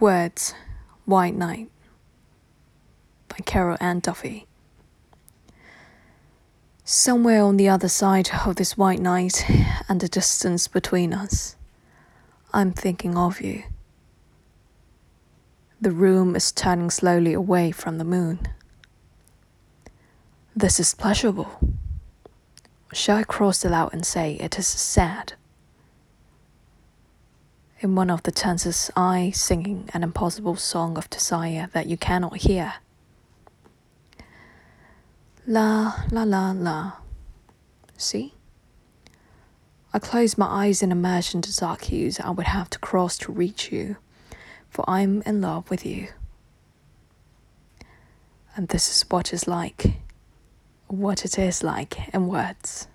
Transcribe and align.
Words 0.00 0.54
White 1.04 1.36
Night 1.36 1.70
by 3.28 3.36
Carol 3.46 3.76
Ann 3.80 4.00
Duffy. 4.00 4.48
Somewhere 6.82 7.44
on 7.44 7.58
the 7.58 7.68
other 7.68 7.88
side 7.88 8.28
of 8.44 8.56
this 8.56 8.76
white 8.76 8.98
night 8.98 9.48
and 9.88 10.00
the 10.00 10.08
distance 10.08 10.66
between 10.66 11.14
us, 11.14 11.54
I'm 12.52 12.72
thinking 12.72 13.16
of 13.16 13.40
you. 13.40 13.62
The 15.80 15.92
room 15.92 16.34
is 16.34 16.50
turning 16.50 16.90
slowly 16.90 17.32
away 17.32 17.70
from 17.70 17.98
the 17.98 18.04
moon. 18.04 18.48
This 20.56 20.80
is 20.80 20.92
pleasurable. 20.92 21.60
Shall 22.92 23.18
I 23.18 23.22
cross 23.22 23.64
it 23.64 23.72
out 23.72 23.92
and 23.92 24.04
say 24.04 24.34
it 24.40 24.58
is 24.58 24.66
sad? 24.66 25.34
In 27.84 27.94
one 27.94 28.08
of 28.08 28.22
the 28.22 28.30
tenses, 28.30 28.90
I 28.96 29.30
singing 29.32 29.90
an 29.92 30.02
impossible 30.02 30.56
song 30.56 30.96
of 30.96 31.10
desire 31.10 31.68
that 31.74 31.86
you 31.86 31.98
cannot 31.98 32.38
hear. 32.38 32.76
La 35.46 35.92
la 36.10 36.22
la 36.22 36.52
la. 36.52 36.92
See? 37.98 38.32
I 39.92 39.98
close 39.98 40.38
my 40.38 40.46
eyes 40.46 40.82
and 40.82 40.92
imagine 40.92 41.42
the 41.42 41.54
dark 41.60 41.82
hues 41.82 42.18
I 42.18 42.30
would 42.30 42.46
have 42.46 42.70
to 42.70 42.78
cross 42.78 43.18
to 43.18 43.32
reach 43.32 43.70
you, 43.70 43.98
for 44.70 44.88
I'm 44.88 45.20
in 45.26 45.42
love 45.42 45.68
with 45.68 45.84
you. 45.84 46.08
And 48.56 48.68
this 48.68 48.88
is 48.88 49.04
what 49.10 49.30
it's 49.34 49.46
like, 49.46 49.98
what 50.86 51.26
it 51.26 51.38
is 51.38 51.62
like 51.62 52.14
in 52.14 52.28
words. 52.28 52.88